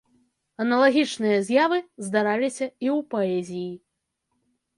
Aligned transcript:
Аналагічныя 0.63 1.37
з'явы 1.49 1.77
здараліся 2.07 2.65
і 2.67 2.87
ў 2.95 2.97
паэзіі. 3.13 3.69